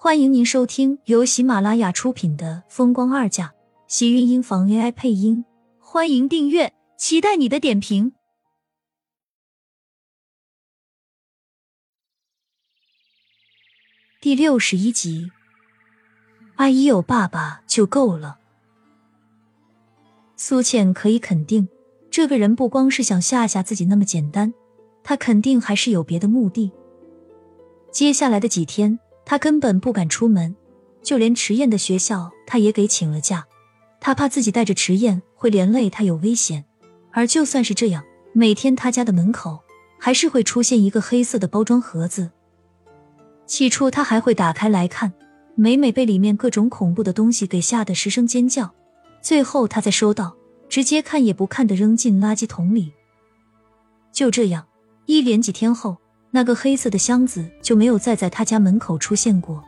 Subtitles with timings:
[0.00, 3.46] 欢迎您收听由喜马拉雅出品的《风光二嫁》，
[3.88, 5.44] 喜运音房 AI 配音。
[5.80, 8.12] 欢迎订阅，期待你的点评。
[14.20, 15.32] 第六十一集，
[16.54, 18.38] 阿姨有爸爸就够了。
[20.36, 21.68] 苏倩可以肯定，
[22.08, 24.54] 这个人不光是想吓吓自己那么简单，
[25.02, 26.70] 他肯定还是有别的目的。
[27.90, 30.56] 接下来的几天，他根本不敢出门，
[31.02, 33.46] 就连迟燕的学校他也给请了假。
[34.00, 36.64] 他怕自己带着迟燕会连累他有危险，
[37.12, 38.02] 而就算是这样，
[38.32, 39.60] 每天他家的门口
[39.98, 42.30] 还是会出现一个黑色的包装盒子。
[43.44, 45.12] 起初他还会打开来看，
[45.54, 48.72] 每每被里面各种恐怖的东西给吓得失声尖叫，
[49.20, 50.34] 最后他才收到，
[50.70, 52.94] 直接看也不看的扔进垃圾桶里。
[54.10, 54.66] 就这样，
[55.04, 55.98] 一连几天后，
[56.30, 59.62] 那个黑色的箱子就没有再在他家门口出现过。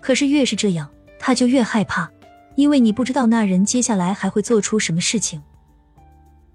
[0.00, 0.88] 可是越是这样，
[1.18, 2.10] 他就越害怕，
[2.56, 5.42] 因为你不知道那人接下来还会做出什么事情。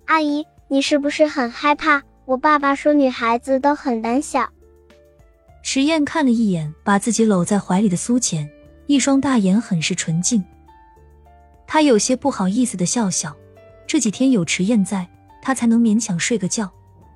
[0.06, 2.02] 阿姨，你是不是很害怕？
[2.25, 4.50] 我爸爸说女孩子都很胆小。
[5.64, 8.50] 迟燕看了一眼把自己搂在怀里的苏浅，
[8.86, 10.44] 一双大眼很是纯净。
[11.66, 13.36] 他有些不好意思的笑笑。
[13.86, 15.08] 这几天有迟燕在，
[15.42, 16.69] 他才能勉强睡个觉，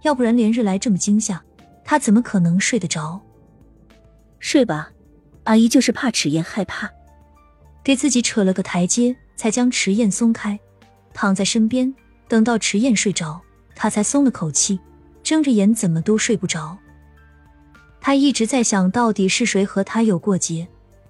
[0.04, 1.44] 要不然连日来这么惊吓，
[1.84, 3.22] 他怎么可能睡得着？
[4.40, 4.92] 睡吧，
[5.44, 6.90] 阿姨就是怕迟燕害怕，
[7.84, 10.60] 给自己扯了个台阶，才将迟燕松开，
[11.14, 11.94] 躺在身边。
[12.28, 13.42] 等到迟燕睡着，
[13.76, 14.80] 他才松了口气，
[15.22, 16.78] 睁着眼怎么都睡不着。
[18.00, 20.68] 他一直在想到底是谁和他有过节，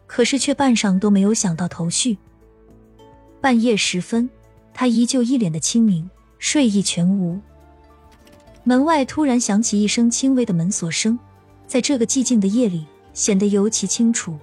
[0.08, 2.18] 可是却半晌都没有想到头绪。
[3.40, 4.30] 半夜时分，
[4.74, 7.40] 他依旧一脸的清明，睡意全无。
[8.64, 11.18] 门外突然响起一声轻微的门锁声，
[11.66, 14.38] 在这个寂静的夜里显得尤其清楚。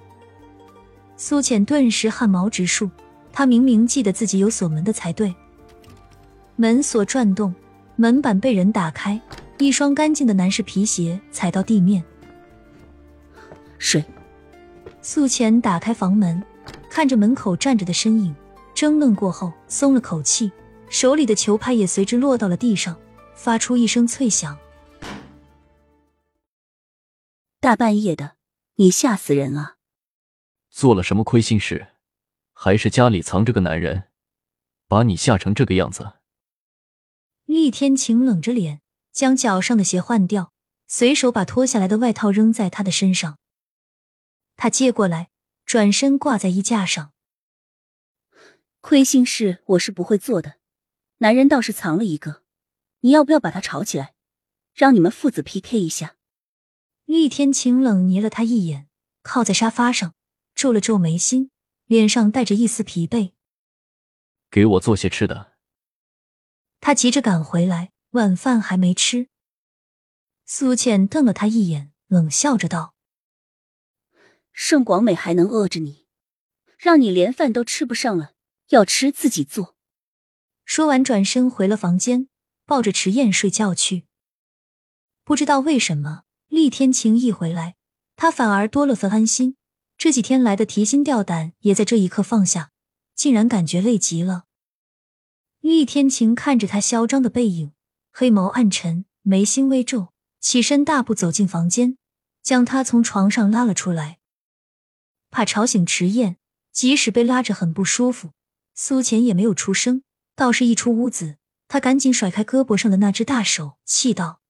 [1.17, 2.91] 苏浅顿时汗毛直竖，
[3.33, 5.35] 她明明记得自己有锁门的才对。
[6.57, 7.55] 门锁转动，
[7.95, 9.21] 门板被人打开，
[9.59, 12.03] 一双干净的男士皮鞋踩到地面。
[13.79, 14.05] 睡。
[15.01, 16.43] 素浅打开房门，
[16.91, 18.35] 看着门口站着的身影，
[18.75, 20.51] 怔愣过后松了口气，
[20.89, 22.97] 手里的球拍也随之落到了地上，
[23.39, 24.59] 发出一声脆响。
[27.61, 28.37] 大半夜的，
[28.75, 29.77] 你吓死人了！
[30.71, 31.93] 做了什么亏心事？
[32.53, 34.09] 还是家里藏着个男人，
[34.89, 36.15] 把你吓成这个样子？
[37.45, 38.81] 厉天晴冷着脸，
[39.13, 40.53] 将脚上的鞋换掉，
[40.89, 43.39] 随手把脱下来的外套扔在他的身上。
[44.57, 45.31] 他接过来，
[45.65, 47.13] 转身挂在衣架上。
[48.81, 50.57] 亏心事我是不会做的，
[51.19, 52.43] 男人倒是藏了一个，
[53.01, 54.15] 你要不要把他吵起来，
[54.75, 56.17] 让你们父子 PK 一下？
[57.05, 58.89] 厉天晴冷睨了他一眼，
[59.23, 60.15] 靠在沙发上，
[60.55, 61.51] 皱了皱眉心，
[61.87, 63.33] 脸上带着一丝疲惫。
[64.51, 65.55] 给我做些吃的。
[66.81, 69.29] 他急着赶回来，晚饭还没吃。
[70.45, 72.95] 苏倩瞪了他一眼，冷笑着道。
[74.53, 76.07] 盛广美还能饿着你，
[76.79, 78.33] 让你连饭都吃不上了。
[78.69, 79.77] 要吃自己做。
[80.65, 82.29] 说完，转身回了房间，
[82.69, 84.05] 抱着迟燕睡觉去。
[85.25, 87.77] 不知道为什么，厉天晴一回来，
[88.15, 89.57] 他反而多了份安心。
[89.97, 92.71] 这几天来的提心吊胆也在这一刻放下，
[93.15, 94.45] 竟然感觉累极了。
[95.61, 97.73] 厉天晴看着他嚣张的背影，
[98.13, 101.97] 黑眸暗沉，眉心微皱，起身大步走进房间，
[102.43, 104.19] 将他从床上拉了出来。
[105.31, 106.37] 怕吵醒迟燕，
[106.71, 108.33] 即使被拉着很不舒服，
[108.75, 110.03] 苏浅也没有出声。
[110.37, 114.41] 倒是一出屋子，他赶紧甩开胳膊上的那只大手，气道：“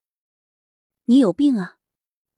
[1.06, 1.78] 你有病啊！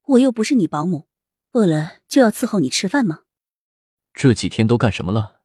[0.03, 1.07] 我又不是你保姆，
[1.51, 3.21] 饿了就要伺候你吃饭吗？
[4.13, 5.41] 这几天都干什么了？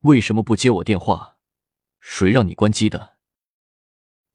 [0.00, 1.36] 为什么不接我电话？
[2.00, 3.16] 谁让你关机的？”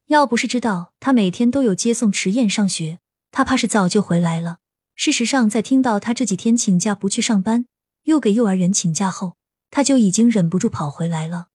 [0.08, 3.00] 要不是知道他每天都有接送迟燕上学，
[3.32, 4.60] 他怕是早就回来了。
[4.96, 7.66] 事实上，在听到他这几天请假不去上班，
[8.04, 9.38] 又给幼儿园请假后，
[9.72, 11.48] 他就已经忍不住跑回来了。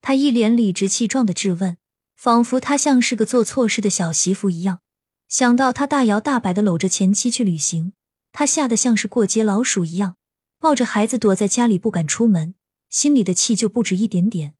[0.00, 1.76] 他一脸理直气壮的质问，
[2.16, 4.80] 仿佛他像是个做错事的小媳妇一样。
[5.28, 7.92] 想到他大摇大摆的搂着前妻去旅行，
[8.32, 10.16] 他吓得像是过街老鼠一样，
[10.58, 12.54] 抱着孩子躲在家里不敢出门，
[12.88, 14.54] 心里的气就不止一点点。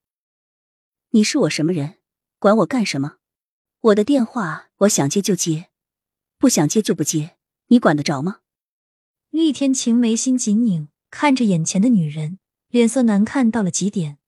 [1.11, 1.95] 你是我什么人？
[2.39, 3.17] 管我干什么？
[3.81, 5.71] 我的电话我想接就接，
[6.37, 7.37] 不想接就不接。
[7.69, 8.41] 你管得着吗？
[9.31, 12.39] 厉天晴眉心紧拧，看着眼前的女人，
[12.69, 14.19] 脸色难看到了极点。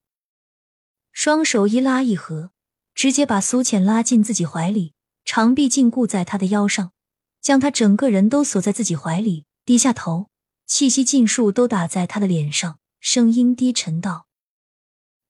[1.13, 2.51] 双手一拉一合，
[2.95, 6.93] 直接把苏浅拉进自己怀里，长臂禁锢在她的腰上，
[7.41, 9.45] 将她整个人都锁在自己怀里。
[9.65, 10.31] 低下头，
[10.67, 14.27] 气息尽数都打在她的脸上，声音低沉道：“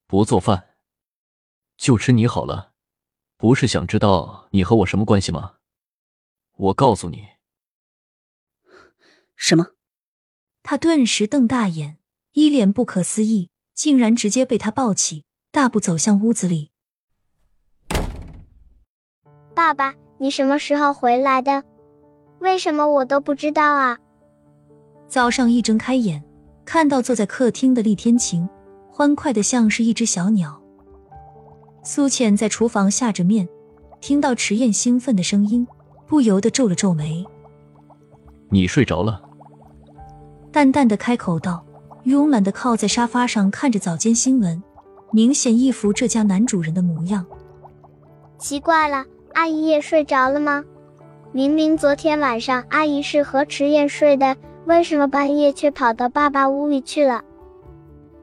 [0.07, 0.77] 不做饭，
[1.77, 2.73] 就吃你好了。
[3.37, 5.57] 不是想知道你和我什么关系吗？
[6.57, 7.27] 我告诉你，
[9.35, 9.75] 什么？”
[10.63, 11.99] 他顿时瞪大眼，
[12.33, 16.71] 一脸不可思议，竟然直接被他抱起，大步走向屋子里。
[19.53, 21.65] 爸爸，你什么时候回来的？
[22.39, 23.99] 为什么我都不知道啊？
[25.09, 26.23] 早上一睁开眼，
[26.65, 28.49] 看到坐在客厅的厉天晴，
[28.93, 30.63] 欢快的像是一只小鸟。
[31.83, 33.49] 苏浅在厨房下着面，
[34.01, 35.67] 听到迟燕兴奋的声音，
[36.07, 37.27] 不由得皱了皱眉。
[38.51, 39.21] 你睡着了？
[40.53, 41.65] 淡淡的开口道，
[42.05, 44.63] 慵懒的靠在沙发上看着早间新闻，
[45.13, 47.25] 明显一副这家男主人的模样。
[48.39, 49.05] 奇怪了，
[49.35, 50.65] 阿姨也睡着了吗？
[51.33, 54.37] 明明昨天晚上阿姨是和迟燕睡的，
[54.67, 57.23] 为什么半夜却跑到爸爸屋里去了？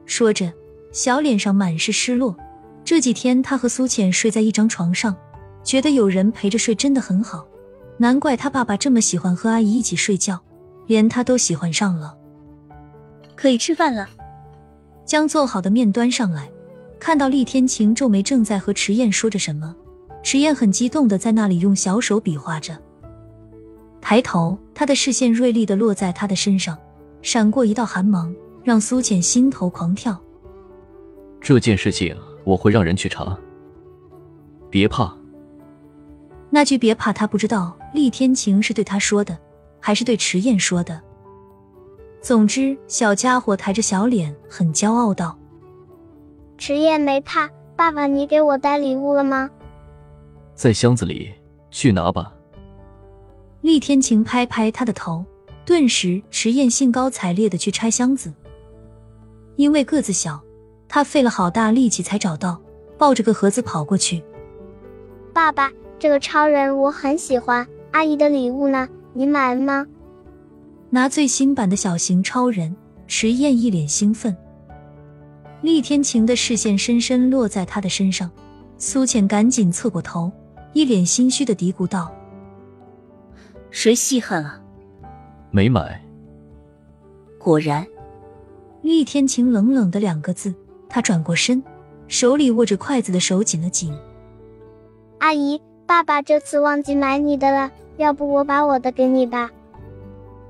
[0.04, 0.52] 说着，
[0.92, 2.36] 小脸上满是失落。
[2.84, 5.14] 这几天他和苏浅睡在一张床上，
[5.62, 7.46] 觉得有人陪着睡真的很好，
[7.98, 10.40] 难怪他爸爸这么喜欢和阿姨一起睡觉，
[10.86, 12.14] 连他都喜欢上了。
[13.36, 14.08] 可以吃饭了。
[15.04, 16.50] 将做好的面端上来，
[16.98, 19.74] 看到厉天晴皱眉，正在和迟燕说着什么。
[20.22, 22.76] 迟燕很激动的在那里用小手比划着。
[24.00, 26.76] 抬头，他的视线锐利的落在他的身上，
[27.22, 30.18] 闪过一道寒芒，让苏浅心头狂跳。
[31.40, 33.38] 这件事情我会让人去查。
[34.68, 35.16] 别怕。
[36.50, 39.38] 那句“别怕”，他不知道厉天晴是对他说的，
[39.80, 41.00] 还是对迟燕说的。
[42.20, 45.38] 总之，小家伙抬着小脸，很骄傲道
[46.58, 49.48] ：“迟燕没怕，爸爸，你给我带礼物了吗？
[50.56, 51.32] 在箱子里，
[51.70, 52.34] 去拿吧。”
[53.62, 55.24] 厉天晴拍拍他的头，
[55.64, 58.32] 顿时迟燕兴高采烈的去拆箱子。
[59.54, 60.40] 因为个子小，
[60.88, 62.60] 他费了好大力气才找到，
[62.98, 64.22] 抱着个盒子跑过去。
[65.32, 67.66] 爸爸，这个超人我很喜欢。
[67.92, 68.88] 阿姨的礼物呢？
[69.12, 69.86] 你买了吗？
[70.90, 72.76] 拿最新版的小型超人，
[73.06, 74.36] 迟燕一脸兴奋。
[75.60, 78.30] 厉天晴的视线深深落在他的身上，
[78.78, 80.30] 苏浅赶紧侧过头，
[80.72, 82.12] 一脸心虚的嘀咕道
[83.70, 84.60] ：“谁稀罕啊？
[85.50, 86.00] 没买。”
[87.38, 87.86] 果然，
[88.82, 90.54] 厉天晴冷冷的两个字。
[90.88, 91.62] 他转过身，
[92.06, 93.92] 手里握着筷子的手紧了紧。
[95.18, 99.50] 阿姨，爸爸这次忘记买你的了，要不我把我的给你吧。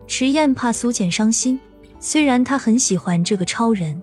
[0.07, 1.59] 迟燕怕苏浅伤心，
[1.99, 4.01] 虽然她很喜欢这个超人。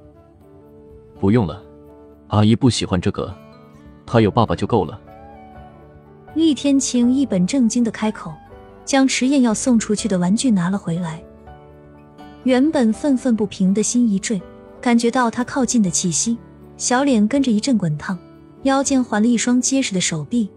[1.25, 1.59] 不用了，
[2.27, 3.35] 阿姨不喜欢这个，
[4.05, 5.01] 她有爸爸就够了。
[6.35, 8.31] 厉天晴一本正经的开口，
[8.85, 11.23] 将迟燕要送出去的玩具拿了回来。
[12.43, 14.39] 原本愤愤不平的心一坠，
[14.79, 16.37] 感觉到他靠近的气息，
[16.77, 18.15] 小脸跟着一阵滚烫，
[18.61, 20.51] 腰间环了一双结实的手臂。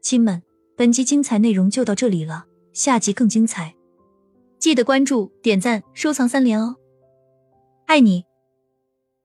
[0.00, 0.40] 亲们，
[0.76, 3.74] 本集精彩内容就到这里了，下集更精彩，
[4.60, 6.76] 记得关注、点赞、收藏三连哦，
[7.86, 8.29] 爱你！